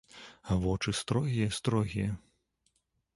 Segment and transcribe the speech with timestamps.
[0.53, 2.09] А вочы строгія, строгія.